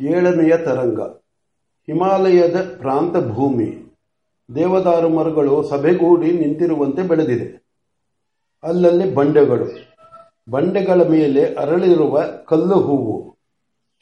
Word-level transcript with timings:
ಏಳನೆಯ 0.00 0.56
ತರಂಗ. 0.56 1.00
ಹಿಮಾಲಯದ 1.88 2.76
ಪ್ರಾಂತ 2.78 3.16
ಭೂಮಿ 3.32 3.96
ದೇವದಾರು 4.54 5.08
ಮರಗಳು 5.08 5.62
ಸಭೆಗೂಡಿ 5.62 6.32
ನಿಂತಿರುವಂತೆ 6.32 7.02
ಬೆಳೆದಿದೆ. 7.02 7.64
ಅಲ್ಲಲ್ಲಿ 8.62 9.14
ಬಂಡೆಗಳು. 9.14 9.98
ಬಂಡೆಗಳ 10.50 11.02
ಮೇಲೆ 11.02 11.54
ಅರಳಿರುವ 11.54 12.22
ಕಲ್ಲು 12.46 12.80
ಹೂವು. 12.80 13.38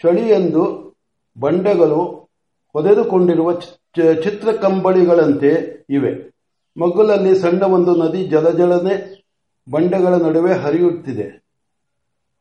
ಚಳಿಯೆಂದು 0.03 0.95
ಬಂಡೆಗಳು 1.41 2.29
ಹೊದೆದುಕೊಂಡಿರುವ 2.73 3.53
ಚಿತ್ರ 3.53 4.13
ಚಿತ್ರಕಂಬಳಿಗಳಂತೆ 4.13 5.85
ಇವೆ. 5.91 6.33
ಮಗ್ಗುಲಲ್ಲಿ 6.81 7.39
ಸಣ್ಣ 7.39 7.63
ಒಂದು 7.63 7.97
ನದಿ 7.97 8.27
ಜಲಜಲನೆ 8.27 9.25
ಬಂಡೆಗಳ 9.71 10.15
ನಡುವೆ 10.15 10.55
ಹರಿಯುತ್ತಿದೆ. 10.55 11.46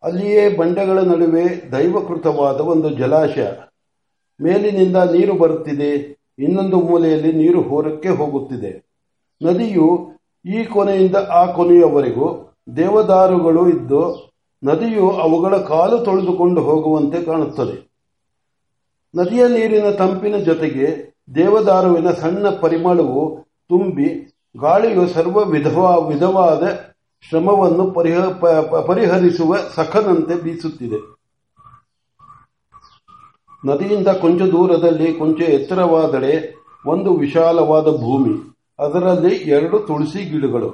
ಅಲ್ಲಿಯೇ 0.06 0.44
ಬಂಡೆಗಳ 0.58 1.00
ನಡುವೆ 1.02 1.46
ದೈವಕೃತವಾದ 1.72 2.60
ಒಂದು 2.74 2.90
ಜಲಾಶಯ. 2.90 3.48
ಮೇಲಿನಿಂದ 4.40 4.98
ನೀರು 5.12 5.34
ಬರುತ್ತಿದೆ, 5.34 5.92
ಇನ್ನೊಂದು 6.40 6.78
ಮೂಲೆಯಲ್ಲಿ 6.80 7.32
ನೀರು 7.34 7.62
ಹೊರಕ್ಕೆ 7.62 8.10
ಹೋಗುತ್ತಿದೆ. 8.10 8.72
ನದಿಯು 9.42 9.88
ಈ 10.46 10.64
ಕೊನೆಯಿಂದ 10.64 11.18
ಆ 11.32 11.44
ಕೊನೆಯವರೆಗೂ 11.52 12.28
ದೇವದಾರುಗಳು 12.76 13.64
ಇದ್ದು, 13.70 14.02
ನದಿಯು 14.64 15.08
ಅವುಗಳ 15.24 15.56
ಕಾಲು 15.58 15.98
ತೊಳೆದುಕೊಂಡು 15.98 16.62
ಹೋಗುವಂತೆ 16.62 17.20
ಕಾಣುತ್ತದೆ. 17.22 17.76
ನದಿಯ 19.14 19.44
ನೀರಿನ 19.48 19.90
ತಂಪಿನ 19.92 20.38
ಜೊತೆಗೆ 20.38 20.88
ದೇವದಾರುವಿನ 21.36 22.10
ಸಣ್ಣ 22.12 22.50
ಪರಿಮಳವು 22.62 23.22
ತುಂಬಿ, 23.70 24.10
ಗಾಳಿಯು 24.56 25.04
ಸರ್ವ 25.08 25.38
ವಿಧವಾ 25.46 25.92
ವಿಧವಾದ 26.08 26.64
ಶ್ರಮವನ್ನು 27.30 27.92
ಪರಿಹರಿಸುವ 28.88 29.56
ಸಖನಂತೆ 29.76 30.36
ಬೀಸುತ್ತಿದೆ. 30.44 31.00
ನದಿಯಿಂದ 33.66 34.08
ಕೊಂಚ 34.08 34.42
ದೂರದಲ್ಲಿ 34.42 35.14
ಕೊಂಚ 35.14 35.42
ಎತ್ತರವಾದರೆ 35.42 36.56
ಒಂದು 36.86 37.14
ವಿಶಾಲವಾದ 37.14 37.84
ಭೂಮಿ. 37.84 38.34
ಅದರಲ್ಲಿ 38.80 39.36
ಎರಡು 39.36 39.80
ತುಳಸಿ 39.80 40.26
ಗಿಡಗಳು, 40.26 40.70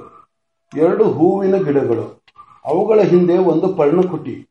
ಎರಡು 0.76 1.04
ಹೂವಿನ 1.10 1.56
ಗಿಡಗಳು, 1.56 2.22
ಅವುಗಳ 2.64 3.00
ಹಿಂದೆ 3.00 3.38
ಒಂದು 3.38 3.68
ಪರ್ಣಕುಟಿ. 3.74 4.48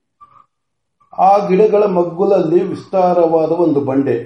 ಆ 1.20 1.48
ಗಿಡಗಳ 1.48 1.84
ಮಗ್ಗುಲಲ್ಲಿ 1.86 2.64
ವಿಸ್ತಾರವಾದ 2.64 3.52
ಒಂದು 3.52 3.82
ಬಂಡೆ. 3.82 4.18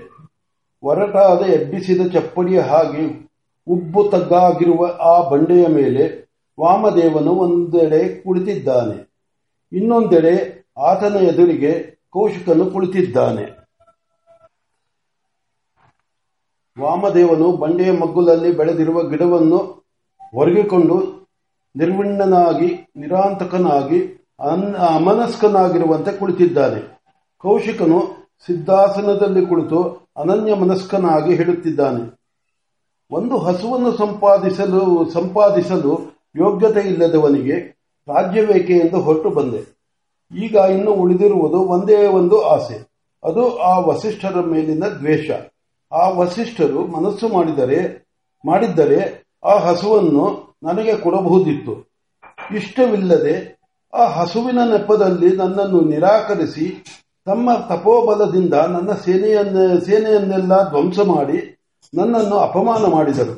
ಒರಟಾದ 0.84 1.42
ಎಬ್ಬಿಸಿದ 1.42 2.02
ಚಪ್ಪಡಿಯ 2.14 2.60
ಹಾಗೆ 2.60 3.30
ಉಬ್ಬು 3.68 4.04
ತಗ್ಗಾಗಿರುವ 4.12 4.86
ಆ 5.02 5.30
ಬಂಡೆಯ 5.30 5.68
ಮೇಲೆ 5.68 6.25
ವಾಮದೇವನು 6.60 7.32
ಒಂದೆಡೆ 7.32 8.22
ಕುಳಿತಿದ್ದಾನೆ. 8.22 9.12
ಇನ್ನೊಂದೆಡೆ 9.74 10.66
ಆತನ 10.78 11.16
ಎದುರಿಗೆ 11.16 12.00
ಕೌಶಿಕನು 12.10 12.66
ಕುಳಿತಿದ್ದಾನೆ. 12.66 13.46
ವಾಮದೇವನು 16.80 17.52
ಬಂಡೆಯ 17.52 17.92
ಮಗ್ಗುಲಲ್ಲಿ 17.92 18.52
ಬೆಳೆದಿರುವ 18.52 19.04
ಗಿಡವನ್ನು 19.04 19.58
ಹೊರಗಿಕೊಂಡು 20.36 21.28
ನಿರ್ವಿಣ್ಣನಾಗಿ, 21.76 22.90
ನಿರಾಂತಕನಾಗಿ 22.96 24.00
ಅಮನಸ್ಕನಾಗಿರುವಂತೆ 24.90 26.12
ಕುಳಿತಿದ್ದಾನೆ. 26.12 26.82
ಕೌಶಿಕನು 27.38 28.00
ಸಿದ್ಧಾಸನದಲ್ಲಿ 28.46 29.46
ಕುಳಿತು 29.46 30.12
ಅನನ್ಯ 30.18 30.54
ಮನಸ್ಕನಾಗಿ 30.54 31.36
ಹೇಳುತ್ತಿದ್ದಾನೆ. 31.36 32.04
ಒಂದು 33.12 33.38
ಹಸುವನ್ನು 33.38 33.98
ಸಂಪಾದಿಸಲು 33.98 35.10
ಸಂಪಾದಿಸಲು 35.10 36.15
ಯೋಗ್ಯತೆ 36.38 36.80
ಇಲ್ಲದವನಿಗೆ 36.80 37.76
ರಾಜ್ಯವೇಕೆ 38.08 38.74
ಎಂದು 38.74 39.02
ಹೊರಟು 39.02 39.30
ಬಂದೆ. 39.30 39.76
ಈಗ 40.44 40.56
ಇನ್ನು 40.56 40.92
ಉಳಿದಿರುವುದು 40.92 41.60
ಒಂದೇ 41.60 42.08
ಒಂದು 42.08 42.42
ಆಸೆ. 42.42 42.96
ಅದು 43.24 43.58
ಆ 43.58 43.80
ವಸಿಷ್ಠರ 43.80 44.40
ಮೇಲಿನ 44.40 44.84
ದ್ವೇಷ. 45.00 45.30
ಆ 45.94 46.10
ವಸಿಷ್ಠರು 46.10 46.88
ಮನಸ್ಸು 46.88 47.28
ಮಾಡಿದರೆ, 47.28 48.06
ಮಾಡಿದ್ದರೆ 48.46 49.24
ಆ 49.46 49.58
ಹಸುವನ್ನು 49.58 50.56
ನನಗೆ 50.64 50.96
ಕೊಡಬಹುದಿತ್ತು. 50.98 51.90
ಇಷ್ಟವಿಲ್ಲದೆ 52.56 53.56
ಆ 53.94 54.06
ಹಸುವಿನ 54.06 54.60
ನೆಪದಲ್ಲಿ 54.66 55.36
ನನ್ನನ್ನು 55.36 55.82
ನಿರಾಕರಿಸಿ 55.82 56.84
ತಮ್ಮ 57.26 57.54
ತಪೋಬಲದಿಂದ 57.54 58.54
ನನ್ನ 58.54 58.92
ಸೇನೆಯನ್ನ, 58.92 59.80
ಸೇನೆಯನ್ನೆಲ್ಲ 59.80 60.70
ಧ್ವಂಸ 60.70 61.00
ಮಾಡಿ 61.00 61.58
ನನ್ನನ್ನು 61.94 62.36
ಅಪಮಾನ 62.36 62.86
ಮಾಡಿದರು. 62.86 63.36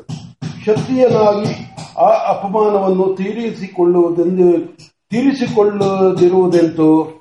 ಕ್ಷತ್ರಿಯನಾಗಿ 0.59 1.66
ಆ 1.97 2.05
ಅಪಮಾನವನ್ನು 2.05 3.15
ತೀರಿಸಿಕೊಳ್ಳುವುದೆಂದು, 3.15 4.77
ತೀರಿಸಿಕೊಳ್ಳದಿರುವುದೆಂತು? 5.09 7.17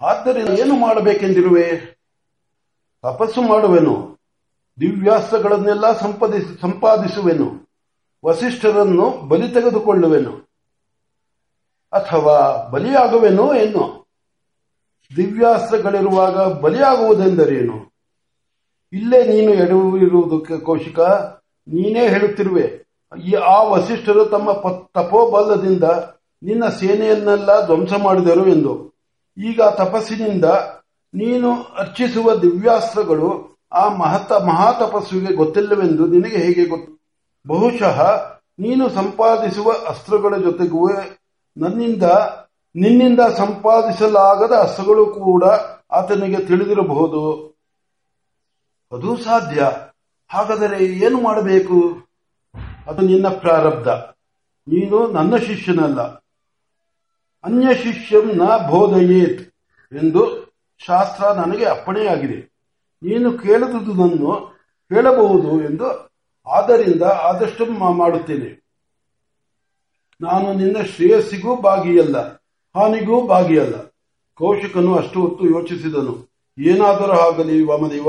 ಆದ್ದರಿಂದ 0.00 0.48
ಏನು 0.48 0.74
ಮಾಡಬೇಕೆಂದಿರುವೆ? 0.74 1.98
ತಪಸ್ಸು 3.02 3.42
ಮಾಡುವೆನು. 3.42 4.18
ದಿವ್ಯಾಸ್ತ್ರಗಳನ್ನೆಲ್ಲ 4.80 5.98
ಸಂಪಾದಿಸಿ 5.98 6.60
ಸಂಪಾದಿಸುವೆನು. 6.60 7.70
ವಸಿಷ್ಠರನ್ನು 8.26 9.10
ಬಲಿ 9.10 9.48
ತೆಗೆದುಕೊಳ್ಳುವೆನು. 9.48 10.50
ಅಥವಾ 11.92 12.68
ಬಲಿಯಾಗುವೆನೋ 12.68 13.54
ಏನು? 13.54 14.06
ದಿವ್ಯಾಸ್ತ್ರಗಳಿರುವಾಗ 15.16 16.52
ಬಲಿಯಾಗುವುದೆಂದರೇನು? 16.52 17.90
ಇಲ್ಲೇ 18.92 19.26
ನೀನು 19.26 19.54
ಎಡವಿರುವುದು 19.54 20.60
ಕೌಶಿಕ. 20.60 21.00
ನೀನೇ 21.70 22.04
ಹೇಳುತ್ತಿರುವೆ, 22.08 22.66
ಈ 23.12 23.32
ಆ 23.54 23.58
ವಸಿಷ್ಠರು 23.62 24.24
ತಮ್ಮ 24.24 24.50
ತಪೋಬಲದಿಂದ 24.94 25.86
ನಿನ್ನ 26.42 26.64
ಸೇನೆಯನ್ನೆಲ್ಲ 26.80 27.50
ಧ್ವಂಸ 27.66 27.92
ಮಾಡಿದರು 28.02 28.44
ಎಂದು. 28.46 28.72
ಈಗ 29.36 29.60
ತಪಸ್ಸಿನಿಂದ 29.76 30.46
ನೀನು 31.14 31.50
ಅರ್ಚಿಸುವ 31.78 32.34
ದಿವ್ಯಾಸ್ತ್ರಗಳು 32.34 33.30
ಆ 33.72 33.82
ಮಹತ 33.94 34.30
ಮಹಾತಪಸ್ವಿಗೆ 34.46 35.32
ಗೊತ್ತಿಲ್ಲವೆಂದು 35.34 36.04
ನಿನಗೆ 36.06 36.38
ಹೇಗೆ 36.38 36.64
ಗೊತ್ತು? 36.64 36.92
ಬಹುಶಃ 37.46 37.98
ನೀನು 38.58 38.84
ಸಂಪಾದಿಸುವ 38.88 39.68
ಅಸ್ತ್ರಗಳ 39.88 40.32
ಜೊತೆಗೂ 40.36 40.80
ನನ್ನಿಂದ, 41.56 42.04
ನಿನ್ನಿಂದ 42.74 43.20
ಸಂಪಾದಿಸಲಾಗದ 43.36 44.54
ಅಸ್ತ್ರಗಳು 44.62 45.04
ಕೂಡ 45.18 45.44
ಆತನಿಗೆ 45.92 46.40
ತಿಳಿದಿರಬಹುದು. 46.46 47.22
ಅದು 48.92 49.10
ಸಾಧ್ಯ. 49.16 49.60
ಹಾಗಾದರೆ 50.32 50.86
ಏನು 50.86 51.20
ಮಾಡಬೇಕು? 51.20 51.76
ಅದು 52.86 53.00
ನಿನ್ನ 53.00 53.28
ಪ್ರಾರಬ್ಧ. 53.28 53.88
ನೀನು 54.68 54.98
ನನ್ನ 55.12 55.36
ಶಿಷ್ಯನಲ್ಲ. 55.36 56.00
ಅನ್ಯ 57.44 57.74
ಶಿಷ್ಯಂ 57.74 58.26
ನ 58.36 58.42
ಬೋಧಯೇತ್ 58.68 59.42
ಎಂದು 59.92 60.22
ಶಾಸ್ತ್ರ 60.78 61.24
ನನಗೆ 61.32 61.64
ಅಪ್ಪಣೆಯಾಗಿದೆ. 61.64 62.38
ನೀನು 63.02 63.38
ಕೇಳದುದನ್ನು 63.38 64.32
ಹೇಳಬಹುದು 64.92 65.50
ಎಂದು 65.62 65.86
ಆದ್ದರಿಂದ 66.46 67.02
ಆದಷ್ಟು 67.02 67.64
ಮಾಡುತ್ತೇನೆ. 67.94 68.50
ನಾನು 70.20 70.54
ನಿನ್ನ 70.54 70.78
ಶ್ರೇಯಸ್ಸಿಗೂ 70.82 71.56
ಭಾಗಿಯಲ್ಲ, 71.56 72.16
ಹಾನಿಗೂ 72.76 73.26
ಭಾಗಿಯಲ್ಲ. 73.26 73.76
ಕೌಶಿಕನು 74.34 74.94
ಅಷ್ಟು 74.96 75.20
ಹೊತ್ತು 75.20 75.44
ಯೋಚಿಸಿದನು. 75.46 76.14
ಏನಾದರೂ 76.58 77.12
ಆಗಲಿ 77.12 77.64
ವಾಮದೇವ 77.64 78.06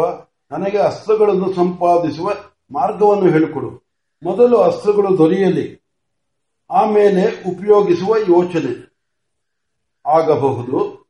ನನಗೆ 0.52 0.78
ಅಸ್ತ್ರಗಳನ್ನು 0.78 1.54
ಸಂಪಾದಿಸುವ 1.54 2.34
ಮಾರ್ಗವನ್ನು 2.72 3.30
ಹೇಳಿಕೊಡು. 3.30 3.84
ಮೊದಲು 4.24 4.58
ಅಸ್ತ್ರಗಳು 4.58 5.18
ದೊರೆಯಲಿ, 5.18 5.82
ಆಮೇಲೆ 6.72 7.44
ಉಪಯೋಗಿಸುವ 7.50 8.18
ಯೋಚನೆ. 8.18 8.92
ಆಗಬಹುದು. 10.08 11.02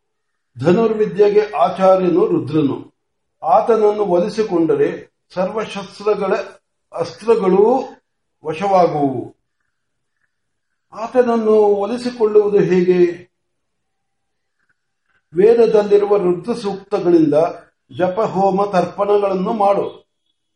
ಧನುರ್ವಿದ್ಯೆಗೆ 0.59 1.41
ಆಚಾರ್ಯನು 1.41 2.28
ರುದ್ರನು. 2.28 2.94
ಆತನನ್ನು 3.44 4.06
ಒಲಿಸಿಕೊಂಡರೆ 4.06 5.12
ಸರ್ವಶಸ್ತ್ರಗಳ 5.34 6.34
ಅಸ್ತ್ರಗಳೂ 6.94 7.84
ವಶವಾಗುವು. 8.46 9.35
ಆತನನ್ನು 10.94 11.52
ಒಲಿಸಿಕೊಳ್ಳುವುದು 11.52 12.59
ಹೇಗೆ? 12.59 13.31
ವೇದದಲ್ಲಿರುವ 15.34 16.17
ರುದ್ರ 16.17 16.53
ಸೂಕ್ತಗಳಿಂದ 16.53 17.34
ಜಪ 17.97 18.20
ಹೋಮ 18.20 18.66
ತರ್ಪಣಗಳನ್ನು 18.66 19.53
ಮಾಡು. 19.53 19.85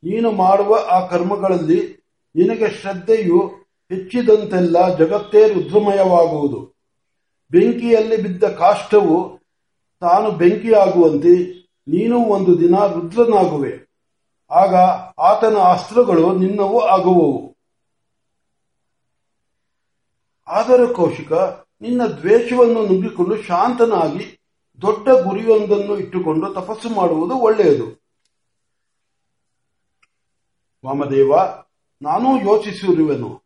ನೀನು 0.04 0.32
ಮಾಡುವ 0.32 0.78
ಆ 0.90 1.08
ಕರ್ಮಗಳಲ್ಲಿ 1.08 1.80
ನಿನಗೆ 2.36 2.70
ಶ್ರದ್ಧೆಯು 2.70 3.40
ಹೆಚ್ಚಿದಂತೆಲ್ಲ 3.90 4.98
ಜಗತ್ತೇ 4.98 5.54
ರುದ್ರಮಯವಾಗುವುದು. 5.54 6.76
ಬೆಂಕಿಯಲ್ಲಿ 7.52 8.18
ಬಿದ್ದ 8.18 8.44
ಕಾಷ್ಟವು 8.44 9.18
ತಾನು 10.00 10.32
ಬೆಂಕಿಯಾಗುವಂತೆ 10.32 11.34
ನೀನು 11.88 12.20
ಒಂದು 12.20 12.60
ದಿನ 12.60 12.76
ರುದ್ರನಾಗುವೆ. 12.94 13.74
ಆಗ 14.52 14.76
ಆತನ 15.20 15.58
ಅಸ್ತ್ರಗಳು 15.58 16.34
ನಿನ್ನವು 16.34 16.80
ಆಗುವವು. 16.80 17.56
ಆದರೂ 20.48 20.88
ಕೌಶಿಕ, 20.94 21.32
ನಿನ್ನ 21.82 22.06
ದ್ವೇಷವನ್ನು 22.06 22.86
ನುಗ್ಗಿಕೊಂಡು 22.86 23.36
ಶಾಂತನಾಗಿ 23.44 24.45
ದೊಡ್ಡ 24.82 25.10
ಗುರಿಯೊಂದನ್ನು 25.10 25.98
ಇಟ್ಟುಕೊಂಡು 25.98 26.54
ತಪಸ್ಸು 26.54 26.90
ಮಾಡುವುದು 26.90 27.36
ಒಳ್ಳೆಯದು. 27.36 28.06
ವಾಮದೇವ, 30.86 31.34
ನಾನೂ 32.02 32.38
ಯೋಚಿಸಿರುವೆನು. 32.38 33.44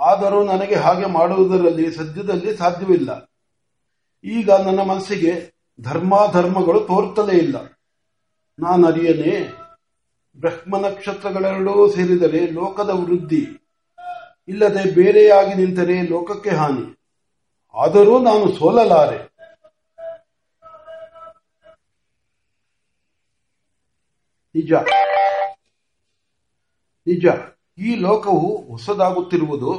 ಆದರೂ 0.00 0.44
ನನಗೆ 0.44 0.74
ಹಾಗೆ 0.74 1.06
ಮಾಡುವುದರಲ್ಲಿ, 1.06 1.92
ಸದ್ಯದಲ್ಲಿ 1.92 2.56
ಸಾಧ್ಯವಿಲ್ಲ. 2.56 3.32
ಈಗ 4.24 4.50
ನನ್ನ 4.50 4.82
ಮನಸ್ಸಿಗೆ 4.82 5.60
ಧರ್ಮಾಧರ್ಮಗಳು 5.80 6.80
ತೋರ್ತಲೇ 6.80 7.38
ಇಲ್ಲ. 7.38 7.56
ನಾನರಿಯನೆ 8.58 9.60
ಬ್ರಹ್ಮ 10.36 10.76
ನಕ್ಷತ್ರಗಳೆರಡೂ 10.76 11.90
ಸೇರಿದರೆ 11.90 12.50
ಲೋಕದ 12.50 12.90
ವೃದ್ಧಿ. 12.90 13.46
ಇಲ್ಲದೆ 14.48 14.94
ಬೇರೆಯಾಗಿ 14.94 15.54
ನಿಂತರೆ 15.54 16.02
ಲೋಕಕ್ಕೆ 16.02 16.50
ಹಾನಿ. 16.50 16.96
ಆದರೂ 17.74 18.18
ನಾನು 18.18 18.52
ಸೋಲಲಾರೆ. 18.52 19.29
ನಿಜ. 24.54 24.72
ನಿಜ. 27.06 27.26
ಈ 27.78 27.94
ಲೋಕವು 27.94 28.56
ಹೊಸದಾಗುತ್ತಿರುವುದು 28.70 29.70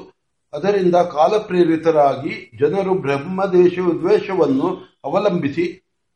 ಅದರಿಂದ 0.54 0.96
ಕಾಲಪ್ರೇರಿತರಾಗಿ 0.96 2.52
ಜನರು 2.60 2.94
ಬ್ರಹ್ಮದೇಶ 2.94 3.80
ದ್ವೇಷವನ್ನು 4.00 5.00
ಅವಲಂಬಿಸಿ 5.04 5.66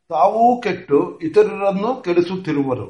ತಾವೂ 0.08 0.60
ಕೆಟ್ಟು 0.60 1.18
ಇತರರನ್ನು 1.18 2.02
ಕೆಡಿಸುತ್ತಿರುವರು. 2.02 2.86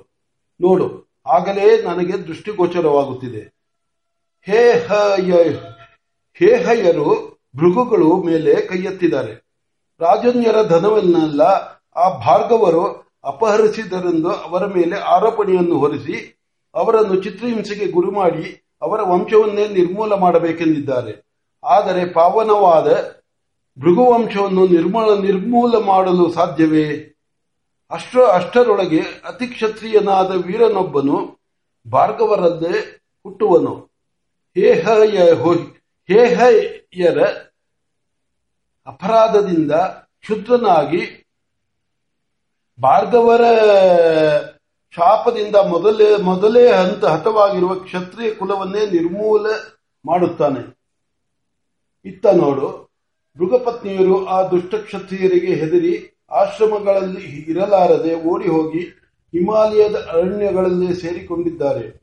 ನೋಡು, 0.60 0.86
ಆಗಲೇ 1.26 1.82
ನನಗೆ 1.82 2.12
ದೃಷ್ಟಿಗೋಚರವಾಗುತ್ತಿದೆ. 2.12 3.42
ಹೇಹಯರು 6.34 7.08
ಭೃಗುಗಳು 7.56 8.22
ಮೇಲೆ 8.22 8.54
ಕೈಯೆತ್ತಿದ್ದಾರೆ. 8.66 9.34
ರಾಜನ್ಯರ 10.00 10.62
ಧನವನ್ನೆಲ್ಲ 10.68 11.42
ಆ 11.96 12.08
ಭಾರ್ಗವರು 12.18 13.05
ಅಪಹರಿಸಿದರೆಂದು 13.26 14.30
ಅವರ 14.30 14.66
ಮೇಲೆ 14.66 14.96
ಆರೋಪಣೆಯನ್ನು 15.00 15.78
ಹೊರಿಸಿ 15.78 16.16
ಅವರನ್ನು 16.74 17.22
ಚಿತ್ರಹಿಂಸೆಗೆ 17.22 17.86
ಗುರಿ 17.86 18.10
ಮಾಡಿ 18.10 18.62
ಅವರ 18.82 19.00
ವಂಶವನ್ನೇ 19.02 19.68
ನಿರ್ಮೂಲ 19.68 20.14
ಮಾಡಬೇಕೆಂದಿದ್ದಾರೆ. 20.14 21.12
ಆದರೆ 21.64 22.12
ಪಾವನವಾದ 22.12 22.88
ಭೃಗುವಂಶವನ್ನು 23.78 24.66
ನಿರ್ಮೂಲ 24.66 25.20
ನಿರ್ಮೂಲ 25.20 25.74
ಮಾಡಲು 25.84 26.32
ಸಾಧ್ಯವೇ? 26.32 26.86
ಅಷ್ಟ 27.90 28.16
ಅಷ್ಟರೊಳಗೆ 28.32 29.00
ಅತಿ 29.00 29.46
ಕ್ಷತ್ರಿಯನಾದ 29.46 30.30
ವೀರನೊಬ್ಬನು 30.46 31.16
ಭಾರ್ಗವರದ್ದೇ 31.86 32.76
ಹುಟ್ಟುವನು. 33.22 33.74
ಹೇಹಯ 34.56 35.18
ಹೇಹಯರ 36.08 37.18
ಅಪರಾಧದಿಂದ 38.86 39.72
ಕ್ಷುದ್ರನಾಗಿ 40.20 41.02
ಭಾರ್ಗವರ 42.82 43.40
ಶಾಪದಿಂದ 44.96 45.56
ಮೊದಲೇ 45.56 46.16
ಮೊದಲೇ 46.16 46.72
ಹಂತ 46.72 47.04
ಹತವಾಗಿರುವ 47.04 47.74
ಕ್ಷತ್ರಿಯ 47.74 48.30
ಕುಲವನ್ನೇ 48.30 48.86
ನಿರ್ಮೂಲ 48.86 49.46
ಮಾಡುತ್ತಾನೆ. 50.06 50.76
ಇತ್ತ 52.04 52.26
ನೋಡು, 52.26 52.90
ಮೃಗಪತ್ನಿಯರು 53.36 54.26
ಆ 54.26 54.48
ದುಷ್ಟ 54.48 54.74
ಕ್ಷತ್ರಿಯರಿಗೆ 54.74 55.54
ಹೆದರಿ 55.54 56.24
ಆಶ್ರಮಗಳಲ್ಲಿ 56.30 57.26
ಇರಲಾರದೆ 57.50 58.14
ಓಡಿ 58.14 58.48
ಹೋಗಿ 58.48 58.80
ಹಿಮಾಲಯದ 59.32 59.96
ಅರಣ್ಯಗಳಲ್ಲಿ 60.12 60.94
ಸೇರಿಕೊಂಡಿದ್ದಾರೆ. 60.94 62.00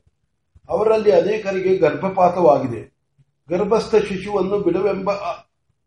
ಅವರಲ್ಲಿ 0.69 1.11
ಅನೇಕರಿಗೆ 1.11 1.77
ಗರ್ಭಪಾತವಾಗಿದೆ. 1.77 2.93
ಗರ್ಭಸ್ಥ 3.49 3.95
ಶಿಶುವನ್ನು 3.95 4.59
ಬಿಡುವೆಂಬ 4.59 5.09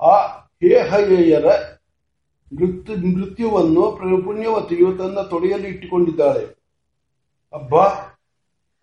ಆ 0.00 0.26
ಹೇಹಯರ 0.62 1.75
ಮೃತ್ಯು, 2.52 3.18
ಮೃತ್ಯುವನ್ನು 3.18 3.92
ಪುಣ್ಯವತಿಯು 4.24 4.98
ತನ್ನ 4.98 5.20
ತೊಡೆಯಲ್ಲಿ 5.20 5.68
ಇಟ್ಟುಕೊಂಡಿದ್ದಾಳೆ. 5.68 6.56
ಅಬ್ಬಾ, 7.52 7.84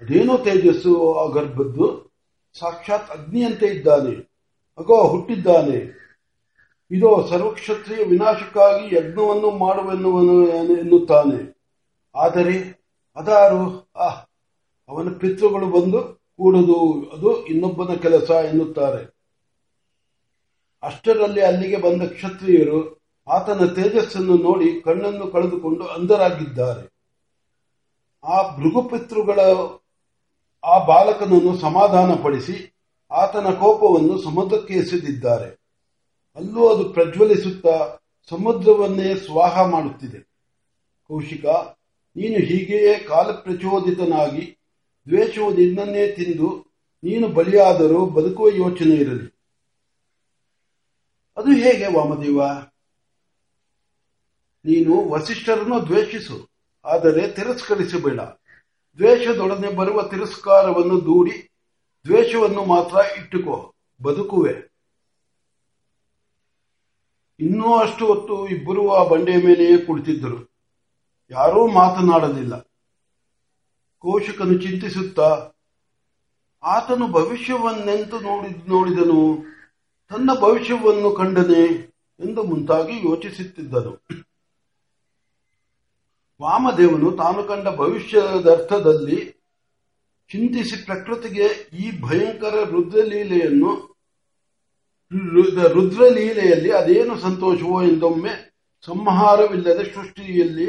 ಅದೇನೋ 0.02 0.38
ತೇಜಸ್ಸು, 0.38 1.14
ಆ 1.14 1.32
ಗರ್ಭದ್ದು? 1.32 2.14
ಸಾಕ್ಷಾತ್ 2.60 3.12
ಅಗ್ನಿಯಂತೆ 3.12 3.66
ಇದ್ದಾನೆ. 3.66 4.32
ಅಗೋ, 4.78 5.08
ಹುಟ್ಟಿದ್ದಾನೆ. 5.08 6.04
ಇದೋ 6.92 7.28
ಸರ್ವಕ್ಷತ್ರಿಯ 7.30 8.06
ವಿನಾಶಕ್ಕಾಗಿ 8.06 8.96
ಯಜ್ಞವನ್ನು 8.96 9.52
ಮಾಡುವೆನ್ನುವನು 9.52 10.48
ಎನ್ನುತ್ತಾನೆ. 10.48 11.62
ಆದರೆ, 12.16 12.84
ಅದಾರು, 13.16 13.92
ಆ, 13.96 14.08
ಅವನ 14.90 15.10
ಪಿತೃಗಳು 15.10 15.66
ಬಂದು 15.66 16.24
ಕೂಡುದು, 16.38 17.10
ಅದು 17.14 17.46
ಇನ್ನೊಬ್ಬನ 17.46 17.94
ಕೆಲಸ 17.94 18.30
ಎನ್ನುತ್ತಾರೆ. 18.30 19.14
ಅಷ್ಟರಲ್ಲಿ 20.84 21.42
ಅಲ್ಲಿಗೆ 21.42 21.78
ಬಂದ 21.78 22.02
ಕ್ಷತ್ರಿಯರು 22.02 23.03
ಆತನ 23.28 23.66
ತೇಜಸ್ಸನ್ನು 23.66 24.38
ನೋಡಿ 24.38 24.82
ಕಣ್ಣನ್ನು 24.82 25.28
ಕಳೆದುಕೊಂಡು 25.28 25.84
ಅಂಧರಾಗಿದ್ದಾರೆ. 25.86 26.94
ಆ 28.24 28.56
ಭೃಗುಪಿತೃಗಳ, 28.56 29.40
ಆ 30.64 30.86
ಬಾಲಕನನ್ನು 30.86 31.58
ಸಮಾಧಾನಪಡಿಸಿ 31.58 32.74
ಆತನ 33.12 33.48
ಕೋಪವನ್ನು 33.54 34.22
ಸಮುದ್ರಕ್ಕೆ 34.22 34.74
ಎಸೆದಿದ್ದಾರೆ. 34.74 35.50
ಅಲ್ಲೂ 36.36 36.70
ಅದು 36.70 36.90
ಪ್ರಜ್ವಲಿಸುತ್ತಾ 36.90 37.98
ಸಮುದ್ರವನ್ನೇ 38.30 39.16
ಸ್ವಾಹ 39.16 39.66
ಮಾಡುತ್ತಿದೆ. 39.66 40.20
ಕೌಶಿಕ, 41.08 41.46
ನೀನು 42.16 42.36
ಹೀಗೆಯೇ 42.36 43.00
ಕಾಲಪ್ರಚೋದಿತನಾಗಿ 43.00 44.58
ದ್ವೇಷವು 45.10 45.54
ನಿನ್ನನ್ನೇ 45.54 46.12
ತಿಂದು 46.12 46.74
ನೀನು 47.04 47.28
ಬಲಿಯಾದರೂ 47.28 48.06
ಬದುಕುವ 48.06 48.48
ಯೋಚನೆ 48.48 48.96
ಇರಲಿ. 48.96 49.28
ಅದು 51.38 51.52
ಹೇಗೆ 51.52 51.88
ವಾಮದೇವ? 51.94 52.42
ನೀನು 54.66 54.94
ವಸಿಷ್ಠರನ್ನು 55.10 55.78
ದ್ವೇಷಿಸು, 55.88 56.38
ಆದರೆ 56.86 57.24
ತಿರಸ್ಕರಿಸಬೇಡ. 57.28 58.20
ದ್ವೇಷದೊಡನೆ 59.00 59.70
ಬರುವ 59.76 60.02
ತಿರಸ್ಕಾರವನ್ನು 60.04 60.98
ದೂಡಿ 61.06 61.38
ದ್ವೇಷವನ್ನು 62.06 62.64
ಮಾತ್ರ 62.66 62.98
ಇಟ್ಟುಕೋ, 63.18 63.58
ಬದುಕುವೆ. 64.02 64.54
ಇನ್ನೂ 67.40 67.70
ಅಷ್ಟು 67.76 68.04
ಹೊತ್ತು 68.06 68.36
ಇಬ್ಬರು 68.48 68.84
ಆ 68.92 69.02
ಬಂಡೆಯ 69.08 69.38
ಮೇಲೆಯೇ 69.46 69.78
ಕುಳಿತಿದ್ದರು. 69.78 70.40
ಯಾರೂ 71.32 71.62
ಮಾತನಾಡಲಿಲ್ಲ. 71.72 72.56
ಕೋಶಕನು 74.04 74.56
ಚಿಂತಿಸುತ್ತಾ, 74.58 75.30
ಆತನು 76.64 77.06
ಭವಿಷ್ಯವನ್ನೆಂತು 77.08 78.18
ನೋಡಿ, 78.20 78.50
ನೋಡಿದನು? 78.70 79.20
ತನ್ನ 80.12 80.30
ಭವಿಷ್ಯವನ್ನು 80.40 81.10
ಕಂಡನೆ 81.12 81.64
ಎಂದು 82.20 82.44
ಮುಂತಾಗಿ 82.44 82.96
ಯೋಚಿಸುತ್ತಿದ್ದನು. 83.08 83.94
ವಾಮದೇವನು 86.42 87.12
ತಾನು 87.12 87.44
ಕಂಡ 87.44 87.68
ಭವಿಷ್ಯದರ್ಥದಲ್ಲಿ 87.68 89.20
ಚಿಂತಿಸಿ 90.30 90.86
ಪ್ರಕೃತಿಗೆ 90.86 91.48
ಈ 91.74 92.02
ಭಯಂಕರ 92.02 92.56
ರುದ್ರಲೀಲೆಯನ್ನು 92.64 93.72
ರುದ್ರಲೀಲೆಯಲ್ಲಿ 95.68 96.72
ಅದೇನು 96.72 97.18
ಸಂತೋಷವೋ 97.18 97.84
ಎಂದೊಮ್ಮೆ 97.84 98.34
ಸಂಹಾರವಿಲ್ಲದೆ 98.86 99.84
ಸೃಷ್ಟಿಯಲ್ಲಿ 99.84 100.68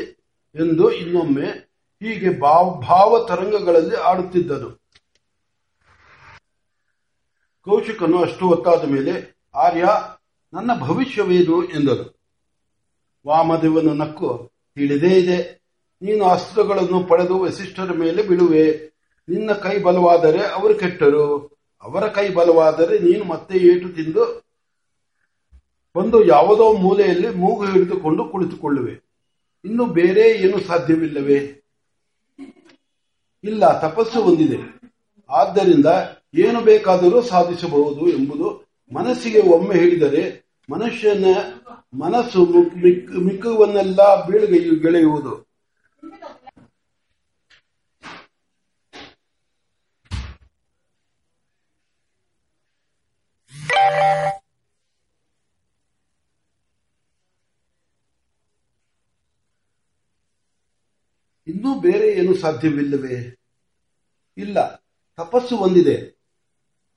ಎಂದು 0.54 0.90
ಇನ್ನೊಮ್ಮೆ 0.92 1.48
ಹೀಗೆ 2.02 2.40
ಭಾವ 2.40 3.26
ತರಂಗಗಳಲ್ಲಿ 3.28 3.96
ಆಡುತ್ತಿದ್ದನು. 3.96 4.70
ಕೌಶಿಕನು 7.64 8.18
ಅಷ್ಟು 8.22 8.48
ಹೊತ್ತಾದ 8.48 8.84
ಮೇಲೆ, 8.88 9.12
ಆರ್ಯ, 9.54 9.84
ನನ್ನ 10.52 10.70
ಭವಿಷ್ಯವೇನು 10.80 11.64
ಎಂದರು 11.64 12.04
ವಾಮದೇವನ 13.26 14.02
ನಕ್ಕು 14.02 14.53
ತಿಳಿದೇ 14.74 15.12
ಇದೆ. 15.18 15.38
ನೀನು 16.02 16.24
ಅಸ್ತ್ರಗಳನ್ನು 16.24 17.04
ಪಡೆದು 17.04 17.38
ವಸಿಷ್ಠರ 17.38 17.90
ಮೇಲೆ 17.92 18.22
ಬಿಡುವೆ 18.22 18.64
ನಿನ್ನ 19.28 19.52
ಕೈ 19.52 19.78
ಬಲವಾದರೆ 19.78 20.40
ಅವರು 20.52 20.74
ಕೆಟ್ಟರು. 20.74 21.26
ಅವರ 21.82 22.04
ಕೈ 22.08 22.28
ಬಲವಾದರೆ 22.28 22.98
ನೀನು 22.98 23.24
ಮತ್ತೆ 23.24 23.58
ಏಟು 23.58 23.88
ತಿಂದು 23.88 24.24
ಬಂದು 25.96 26.24
ಯಾವುದೋ 26.26 26.72
ಮೂಲೆಯಲ್ಲಿ 26.72 27.28
ಮೂಗು 27.28 27.64
ಹಿಡಿದುಕೊಂಡು 27.64 28.24
ಕುಳಿತುಕೊಳ್ಳುವೆ. 28.24 28.94
ಇನ್ನು 29.64 29.84
ಬೇರೆ 29.98 30.24
ಏನು 30.44 30.58
ಸಾಧ್ಯವಿಲ್ಲವೇ? 30.60 31.38
ಇಲ್ಲ, 33.44 33.80
ತಪಸ್ಸು 33.80 34.18
ಹೊಂದಿದೆ 34.22 34.58
ಆದ್ದರಿಂದ 35.30 35.86
ಏನು 36.34 36.60
ಬೇಕಾದರೂ 36.60 37.22
ಸಾಧಿಸಬಹುದು 37.22 38.08
ಎಂಬುದು 38.08 38.48
ಮನಸ್ಸಿಗೆ 38.92 39.40
ಒಮ್ಮೆ 39.40 39.74
ಹೇಳಿದರೆ 39.74 40.22
ಮನುಷ್ಯನ 40.70 41.24
ಮನಸ್ಸು 41.94 42.40
ಮಿಕ್ಕುವನ್ನೆಲ್ಲ 43.26 44.00
ಬೀಳ್ಗೆಳೆಯುವುದು 44.26 45.34
ಇನ್ನೂ 61.46 61.80
ಬೇರೆ 61.80 62.06
ಏನು 62.20 62.34
ಸಾಧ್ಯವಿಲ್ಲವೇ? 62.34 63.16
ಇಲ್ಲ 64.36 64.58
ತಪಸ್ಸು 65.18 65.56
ಹೊಂದಿದೆ 65.56 65.96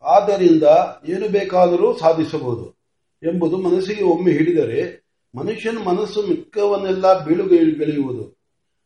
ಆದ್ದರಿಂದ 0.04 0.63
ಏನು 1.06 1.30
ಬೇಕಾದರೂ 1.30 1.98
ಸಾಧಿಸಬಹುದು. 1.98 2.76
ಎಂಬುದು 3.24 3.58
ಮನಸ್ಸಿಗೆ 3.58 4.04
ಒಮ್ಮೆ 4.04 4.32
ಹಿಡಿದರೆ 4.32 5.08
ಮನುಷ್ಯನ 5.36 5.78
ಮನಸ್ಸು 5.78 6.22
ಮಿಕ್ಕವನ್ನೆಲ್ಲ 6.22 7.26
ಬೀಳುಗೆಳೆಯುವುದು 7.26 8.38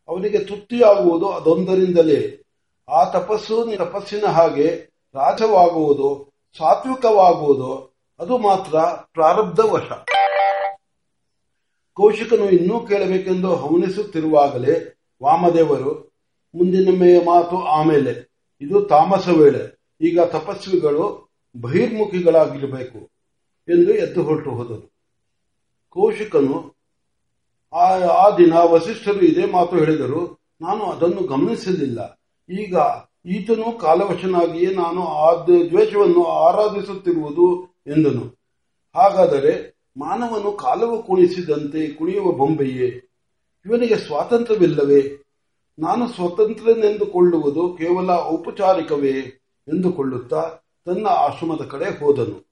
ಅವನಿಗೆ 0.08 0.40
ತೃಪ್ತಿಯಾಗುವುದು 0.40 1.30
ಅದೊಂದರಿಂದಲೇ. 1.30 2.44
ಆ 2.90 3.04
ತಪಸ್ಸು 3.04 3.76
ತಪಸ್ಸಿನ 3.78 4.26
ಹಾಗೆ 4.26 4.92
ರಾಜವಾಗುವುದು, 5.16 6.32
ಸಾತ್ವಿಕವಾಗುವುದು, 6.58 7.96
ಅದು 8.20 8.38
ಮಾತ್ರ 8.38 8.80
ಪ್ರಾರಬ್ಧ 9.14 9.60
ವಶ 9.60 9.92
ಕೌಶಿಕನು 11.94 12.50
ಇನ್ನೂ 12.50 12.80
ಕೇಳಬೇಕೆಂದು 12.80 13.56
ಹವನಿಸುತ್ತಿರುವಾಗಲೇ 13.56 14.96
ವಾಮದೇವರು, 15.24 16.12
ಮುಂದಿನ 16.56 17.22
ಮಾತು 17.26 17.58
ಆಮೇಲೆ. 17.58 18.32
ಇದು 18.62 18.82
ತಾಮಸ 18.82 19.28
ವೇಳೆ. 19.28 19.82
ಈಗ 20.02 20.20
ತಪಸ್ವಿಗಳು 20.20 21.30
ಬಹಿರ್ಮುಖಿಗಳಾಗಿರಬೇಕು. 21.62 23.21
ಎಂದು 23.70 23.92
ಎದ್ದು 23.92 24.24
ಹೊರಟು 24.24 24.50
ಹೋದರು 24.50 24.92
ಕೌಶಿಕನು, 25.90 26.76
ಆ 27.74 28.30
ದಿನ 28.30 28.54
ವಸಿಷ್ಠರು 28.54 29.20
ಇದೇ 29.20 29.46
ಮಾತು 29.46 29.76
ಹೇಳಿದರು, 29.76 30.40
ನಾನು 30.62 30.84
ಅದನ್ನು 30.84 31.28
ಗಮನಿಸಲಿಲ್ಲ. 31.28 32.22
ಈಗ 32.50 32.76
ಈತನು 33.26 33.80
ಕಾಲವಶನಾಗಿಯೇ 33.80 34.74
ನಾನು 34.74 35.08
ಆ 35.08 35.44
ದ್ವೇಷವನ್ನು 35.44 36.26
ಆರಾಧಿಸುತ್ತಿರುವುದು 36.26 37.66
ಎಂದನು. 37.88 38.40
ಹಾಗಾದರೆ 38.96 39.80
ಮಾನವನು 39.98 40.52
ಕಾಲವು 40.52 41.04
ಕುಣಿಸಿದಂತೆ 41.04 41.94
ಕುಣಿಯುವ 41.94 42.32
ಬೊಂಬೆಯೇ? 42.32 42.88
ಇವನಿಗೆ 43.66 43.96
ಸ್ವಾತಂತ್ರ್ಯವಿಲ್ಲವೇ? 43.96 45.24
ನಾನು 45.80 46.08
ಸ್ವತಂತ್ರನೆಂದುಕೊಳ್ಳುವುದು 46.08 47.78
ಕೇವಲ 47.78 48.10
ಔಪಚಾರಿಕವೇ? 48.10 49.20
ಎಂದುಕೊಳ್ಳುತ್ತಾ 49.68 50.52
ತನ್ನ 50.86 51.08
ಆಶ್ರಮದ 51.08 51.66
ಕಡೆ 51.66 52.00
ಹೋದನು. 52.00 52.51